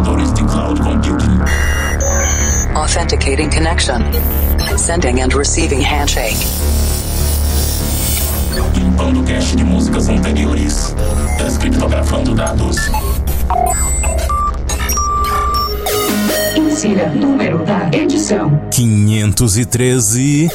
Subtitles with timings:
[0.00, 1.40] servidores de cloud computing.
[2.74, 4.02] Authenticating connection.
[4.76, 6.36] Sending and receiving handshake.
[8.74, 10.94] Limpando cache de músicas anteriores.
[11.38, 12.76] Descriptografando dados.
[16.56, 18.58] Insira número da edição.
[18.70, 20.48] 513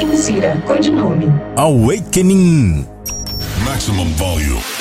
[0.00, 1.28] Insira codinome.
[1.56, 2.86] Awakening.
[3.64, 4.71] Maximum volume.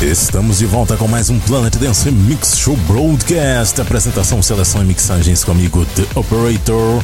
[0.00, 3.80] Estamos de volta com mais um Planet Dance Mix Show Broadcast.
[3.80, 7.02] Apresentação, seleção e mixagens comigo, The Operator.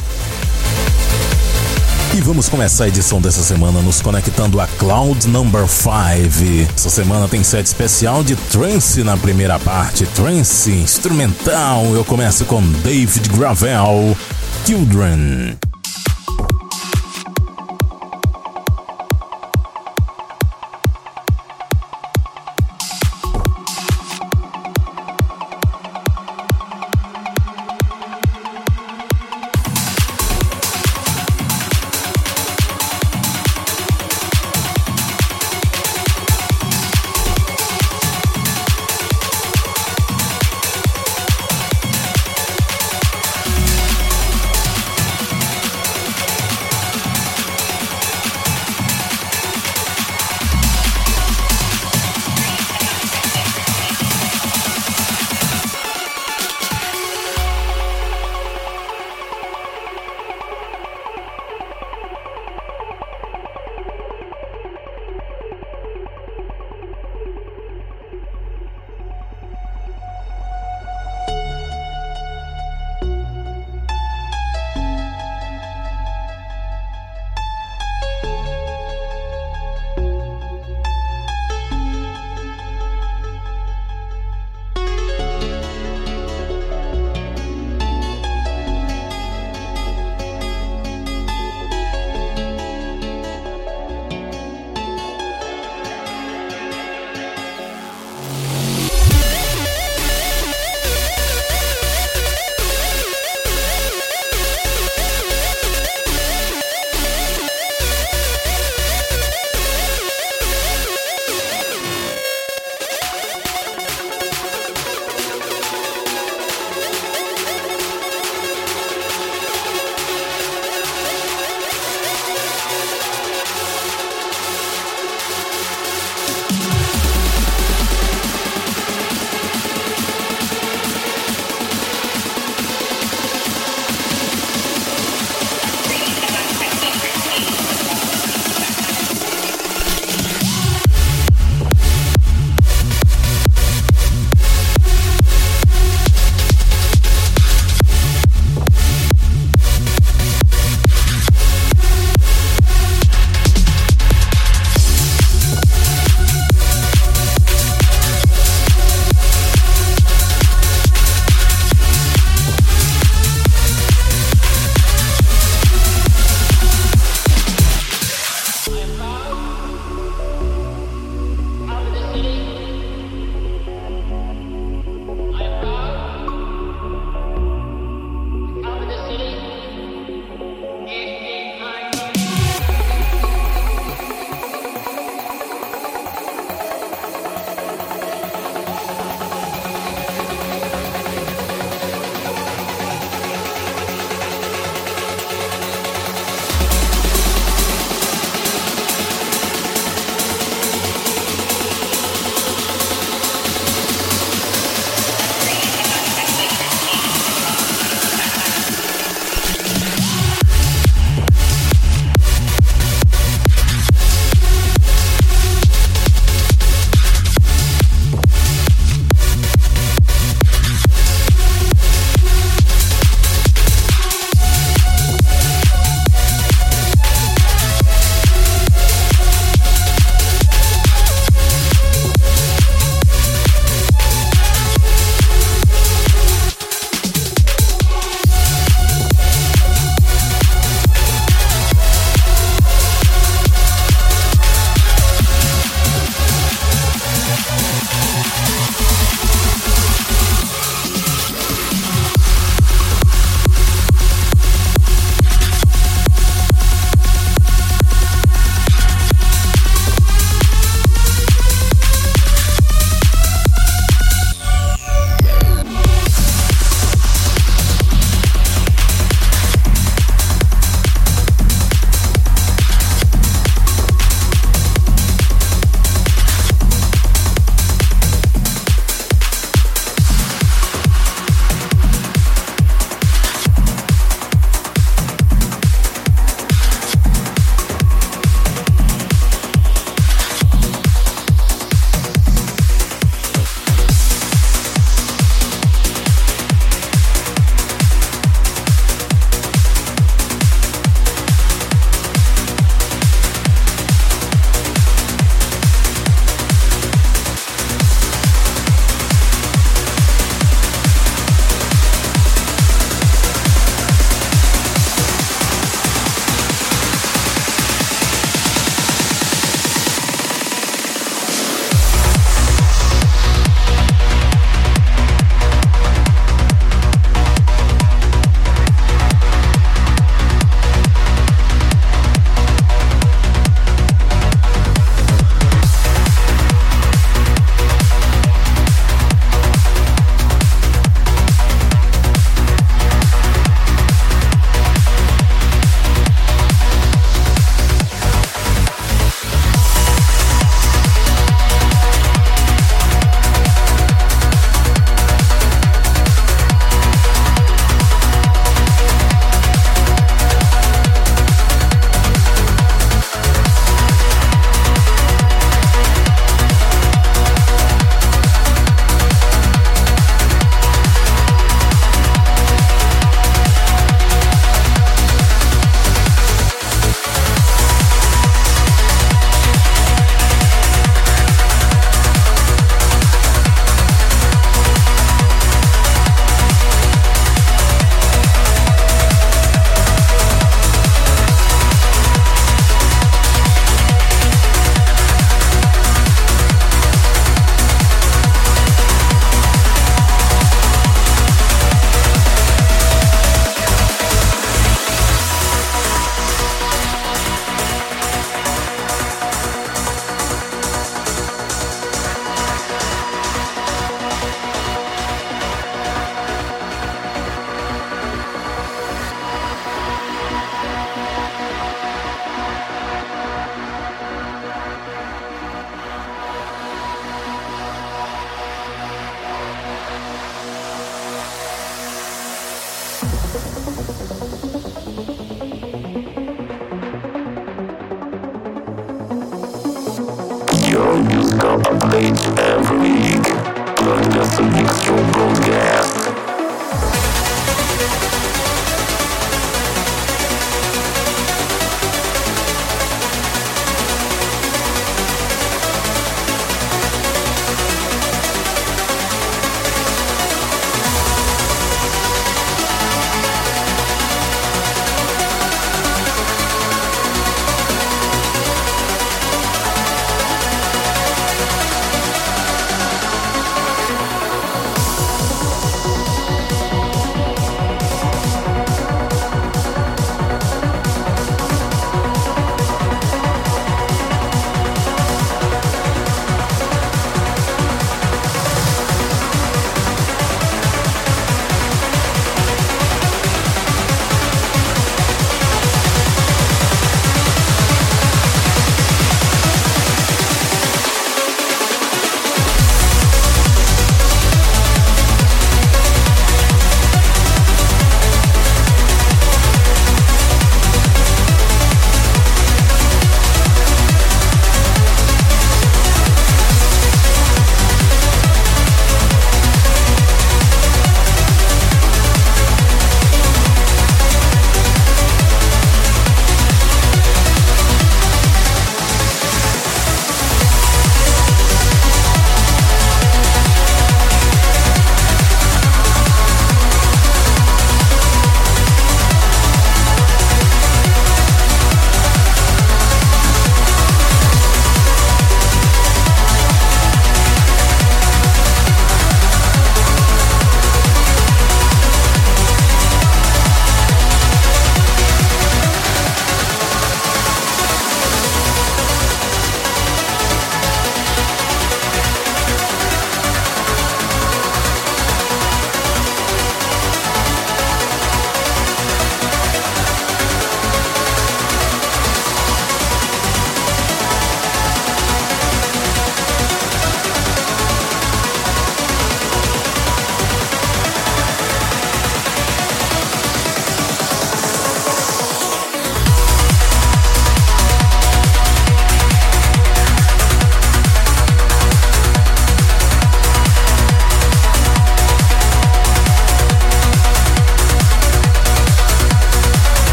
[2.15, 6.71] E vamos começar a edição dessa semana nos conectando a Cloud Number 5.
[6.73, 11.83] Essa semana tem set especial de trance na primeira parte, trance instrumental.
[11.93, 14.15] Eu começo com David Gravel,
[14.65, 15.57] Children.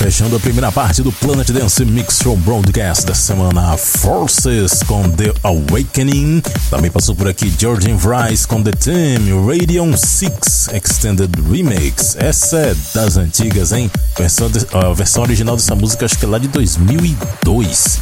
[0.00, 5.30] Fechando a primeira parte do Planet Dance Mix Show Broadcast da semana Forces com The
[5.42, 6.42] Awakening.
[6.70, 12.16] Também passou por aqui Georgian Rice com The Team, Radion 6 Extended Remix.
[12.18, 13.90] Essa é das antigas, hein?
[14.16, 17.98] Versão, de, a versão original dessa música acho que é lá de 2002.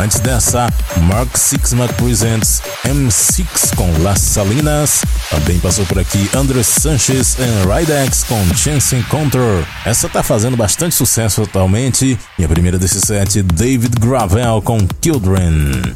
[0.00, 5.02] Antes dessa, Mark Sixma Presents M6 com Las Salinas.
[5.28, 9.66] Também passou por aqui André Sanchez e Ridex com Chance Encounter.
[9.84, 12.18] Essa tá fazendo bastante sucesso atualmente.
[12.38, 15.94] E a primeira desse set, David Gravel com Children.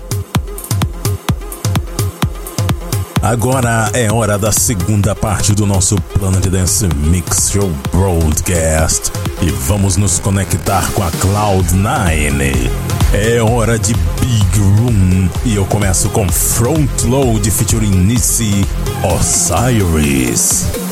[3.27, 9.11] Agora é hora da segunda parte do nosso Planet Dance Mix Show Broadcast
[9.43, 12.71] e vamos nos conectar com a Cloud9.
[13.13, 18.65] É hora de Big Room e eu começo com Front Load featuring Nisi
[19.03, 20.86] Osiris.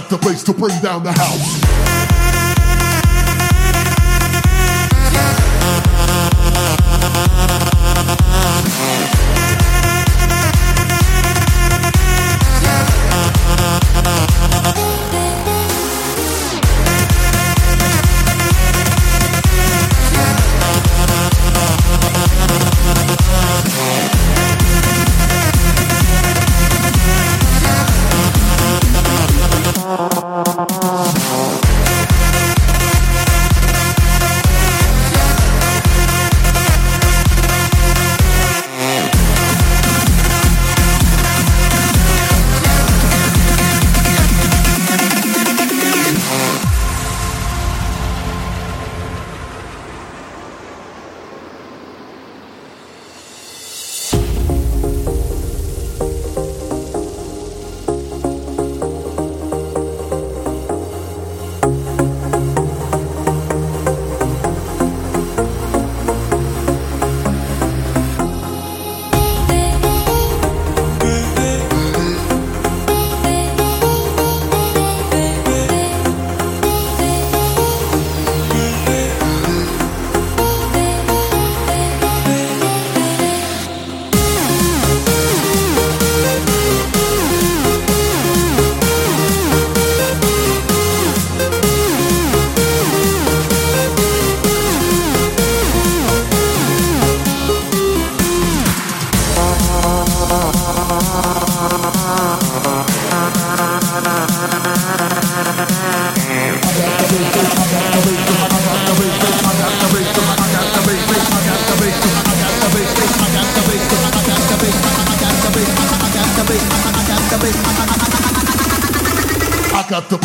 [0.00, 2.13] got the bass to bring down the house.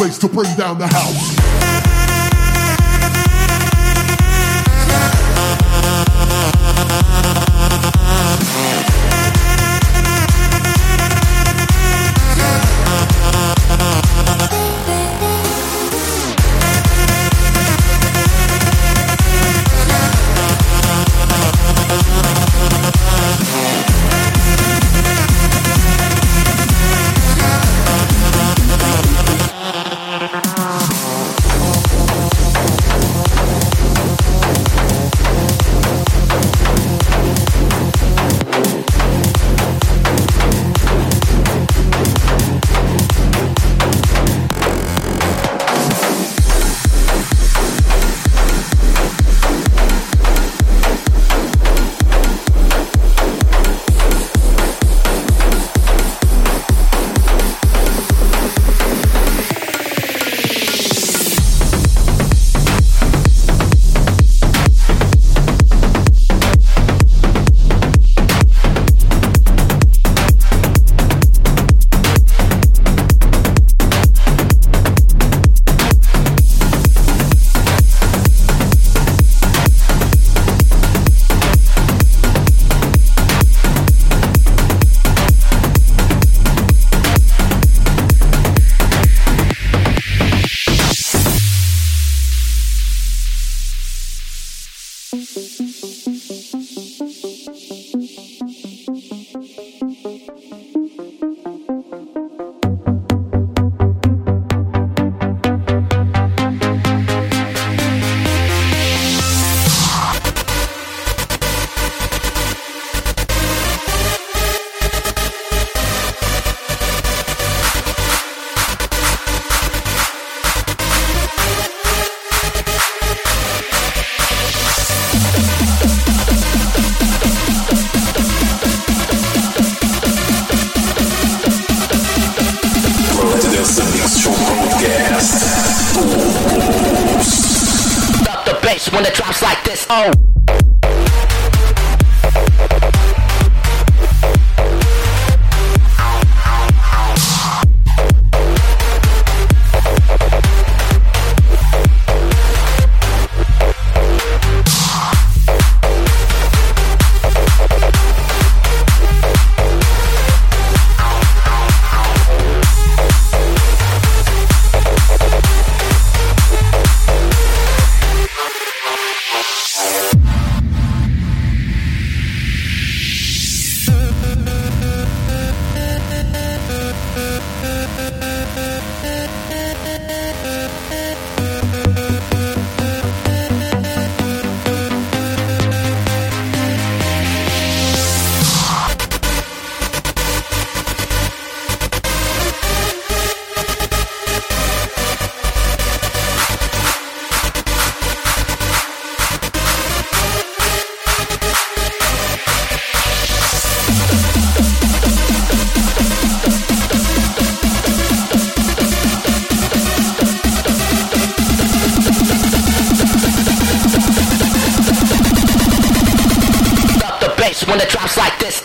[0.09, 1.88] place to bring down the house.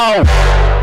[0.00, 0.73] Oh.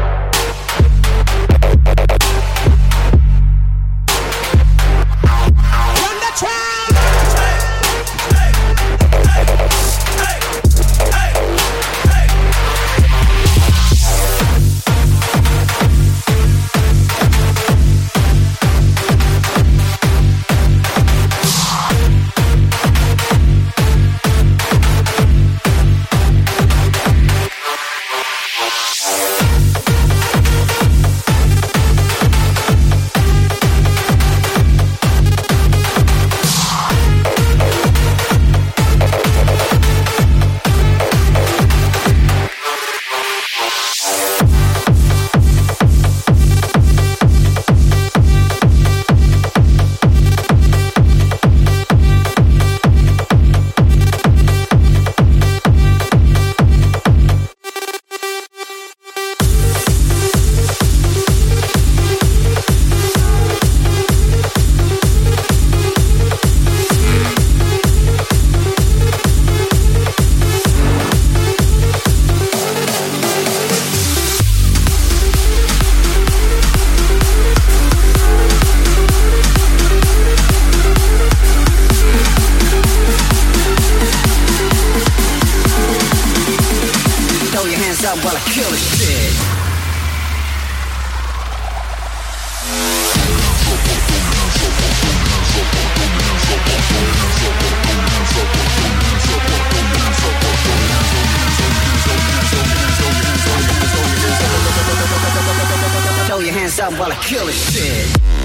[106.27, 108.40] Throw your hands up while I kill this shit.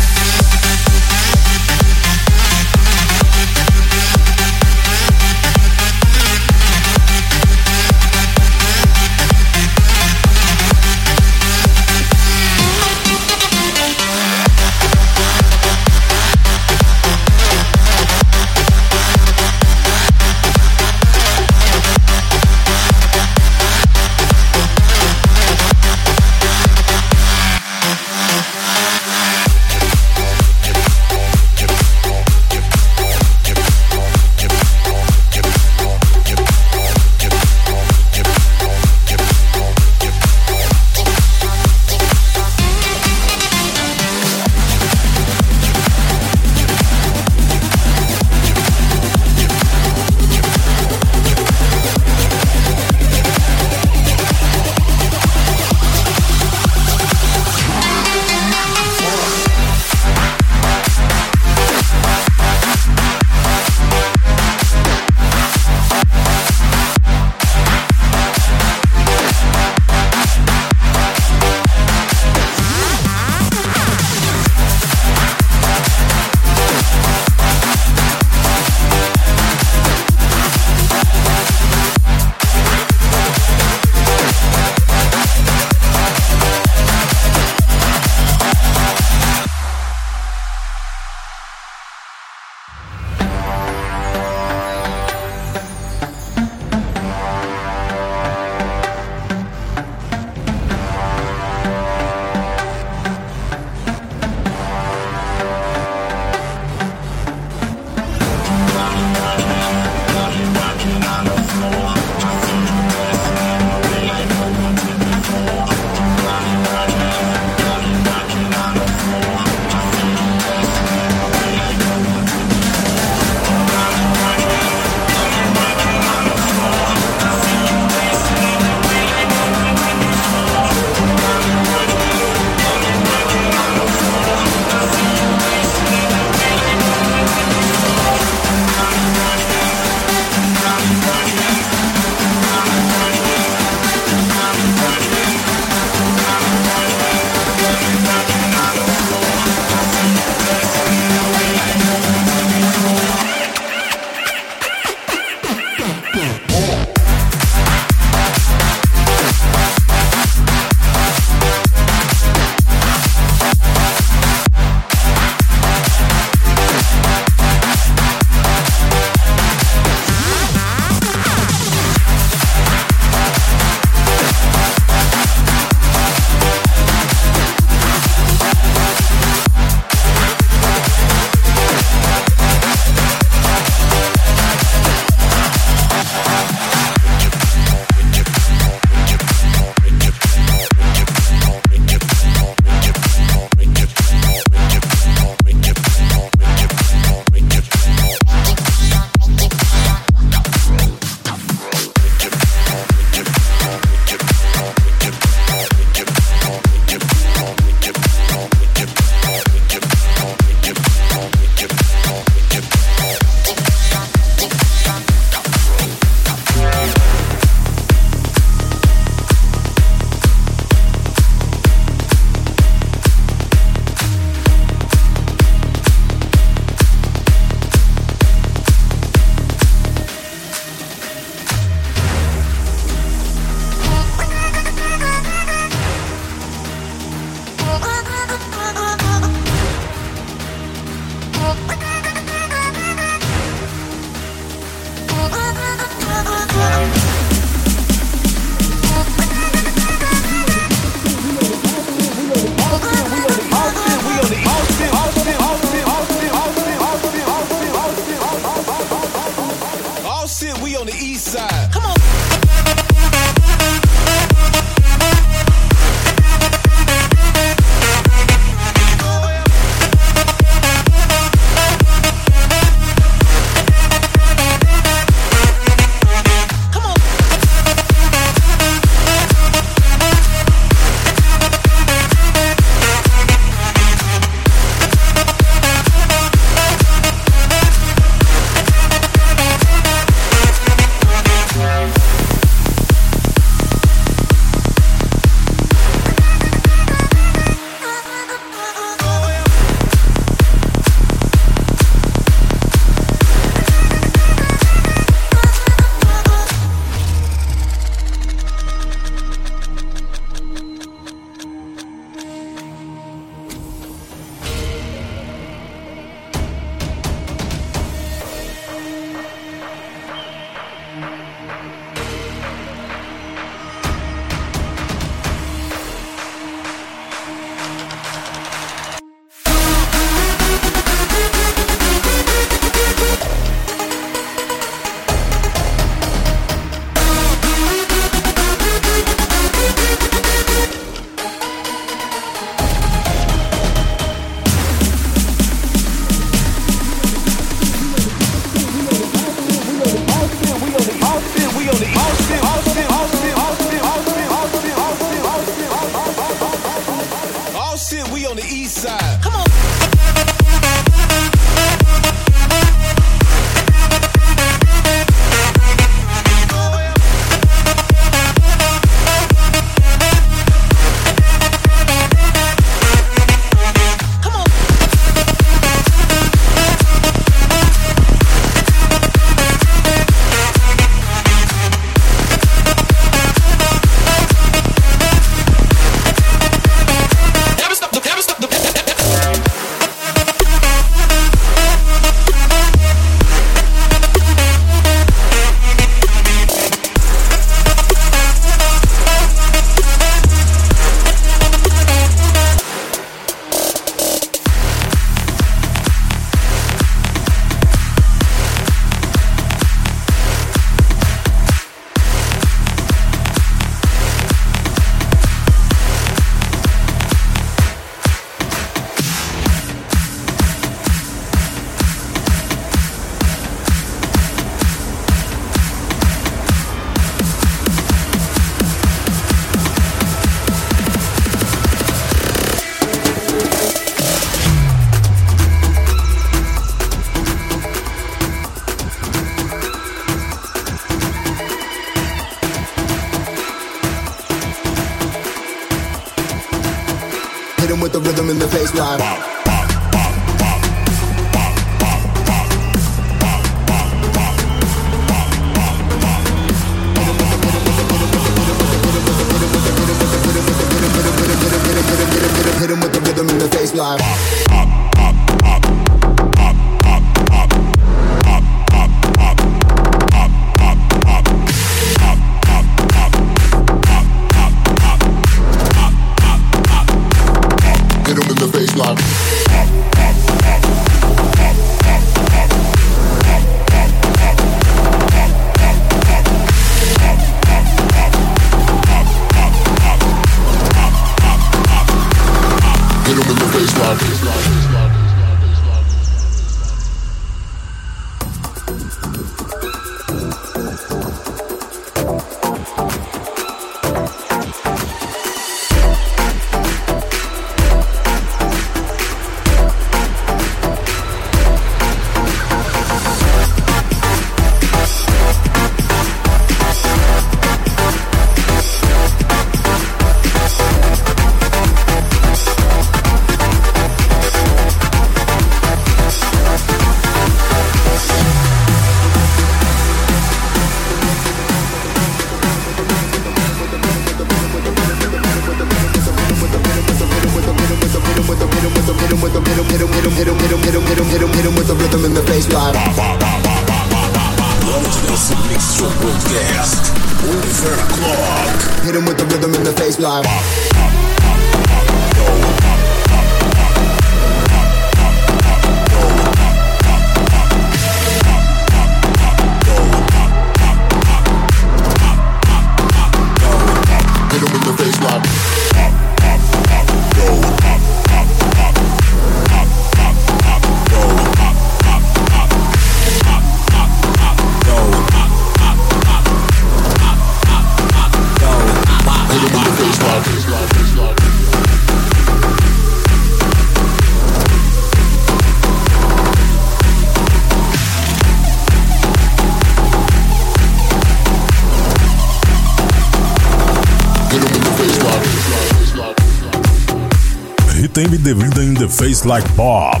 [598.88, 600.00] Face Like Bob.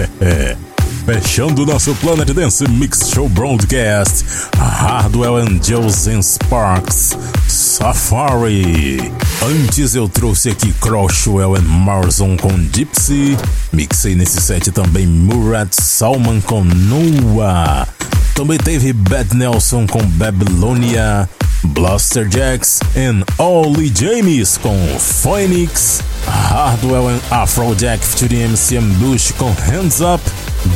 [1.04, 4.24] Fechando nosso Planet Dance Mix Show Broadcast,
[4.56, 7.14] Hardwell Angels and Sparks,
[7.46, 9.12] Safari.
[9.42, 13.36] Antes eu trouxe aqui Croswell and Marson com Gypsy.
[13.70, 17.86] Mixei nesse set também Murat Salman com Noah.
[18.34, 21.28] Também teve Bad Nelson com Babylonia.
[21.64, 26.02] Blaster Jacks and Ollie James com Phoenix.
[26.26, 30.22] Hardwell and Afrojack featuring MC Bush com Hands Up,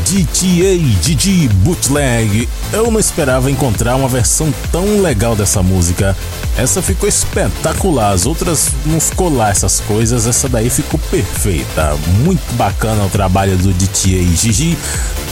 [0.05, 2.49] GTA GG Bootleg.
[2.73, 6.17] Eu não esperava encontrar uma versão tão legal dessa música.
[6.57, 11.97] Essa ficou espetacular, as outras não ficou lá essas coisas, essa daí ficou perfeita.
[12.25, 14.77] Muito bacana o trabalho do GTA GG.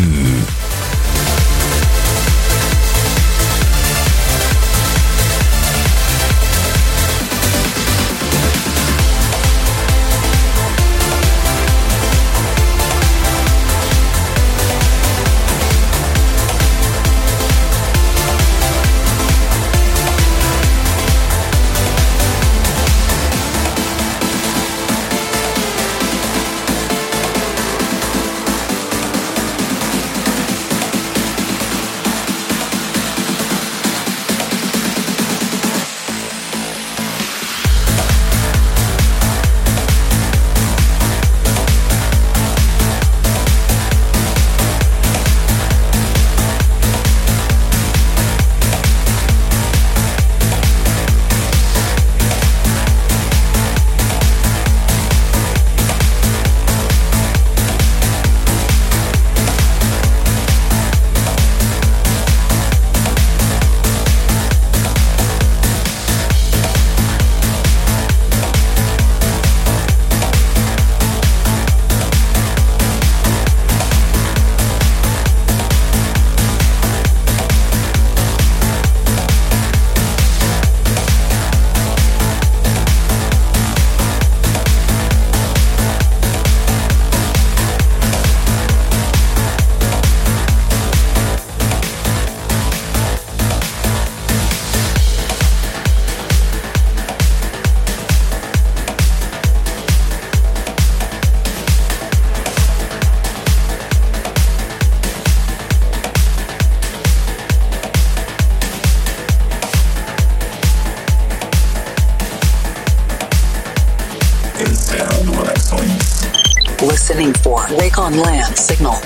[118.56, 119.01] Signal.